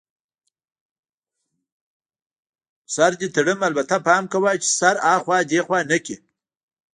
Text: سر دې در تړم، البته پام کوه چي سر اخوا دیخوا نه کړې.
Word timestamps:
سر 2.93 3.11
دې 3.19 3.27
در 3.29 3.33
تړم، 3.35 3.59
البته 3.69 3.95
پام 4.07 4.23
کوه 4.33 4.51
چي 4.63 4.69
سر 4.79 4.95
اخوا 5.13 5.37
دیخوا 5.51 5.79
نه 5.91 5.97
کړې. 6.05 6.15